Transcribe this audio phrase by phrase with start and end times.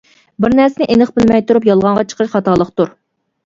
[0.45, 2.95] بىر نەرسىنى ئېنىق بىلمەي تۇرۇپ يالغانغا چىقىرىش خاتالىقتۇر.